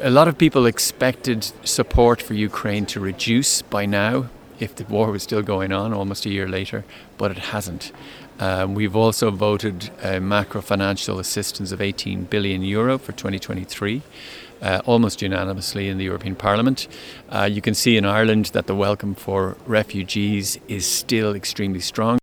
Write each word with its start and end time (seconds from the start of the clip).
a 0.00 0.10
lot 0.10 0.28
of 0.28 0.38
people 0.38 0.66
expected 0.66 1.50
support 1.64 2.20
for 2.20 2.34
Ukraine 2.34 2.86
to 2.86 3.00
reduce 3.00 3.62
by 3.62 3.86
now 3.86 4.28
if 4.58 4.74
the 4.74 4.84
war 4.84 5.10
was 5.10 5.22
still 5.22 5.42
going 5.42 5.72
on 5.72 5.92
almost 5.92 6.24
a 6.26 6.30
year 6.30 6.48
later, 6.48 6.84
but 7.18 7.30
it 7.30 7.38
hasn't. 7.38 7.92
Um, 8.38 8.74
we've 8.74 8.96
also 8.96 9.30
voted 9.30 9.90
uh, 10.02 10.20
macro 10.20 10.60
financial 10.60 11.18
assistance 11.18 11.72
of 11.72 11.80
18 11.80 12.24
billion 12.24 12.62
euro 12.62 12.98
for 12.98 13.12
2023. 13.12 14.02
Uh, 14.62 14.80
almost 14.86 15.20
unanimously 15.20 15.90
in 15.90 15.98
the 15.98 16.04
European 16.04 16.34
Parliament. 16.34 16.88
Uh, 17.28 17.42
you 17.42 17.60
can 17.60 17.74
see 17.74 17.98
in 17.98 18.06
Ireland 18.06 18.46
that 18.54 18.66
the 18.66 18.74
welcome 18.74 19.14
for 19.14 19.54
refugees 19.66 20.58
is 20.66 20.86
still 20.86 21.34
extremely 21.34 21.80
strong. 21.80 22.14